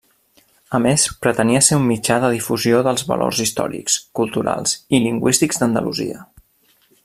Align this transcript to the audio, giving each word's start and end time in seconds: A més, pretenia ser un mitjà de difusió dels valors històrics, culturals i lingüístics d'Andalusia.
A 0.77 0.77
més, 0.85 1.03
pretenia 1.25 1.61
ser 1.65 1.77
un 1.81 1.85
mitjà 1.89 2.17
de 2.23 2.31
difusió 2.37 2.81
dels 2.89 3.05
valors 3.11 3.43
històrics, 3.45 3.99
culturals 4.21 4.77
i 4.99 5.03
lingüístics 5.05 5.63
d'Andalusia. 5.63 6.27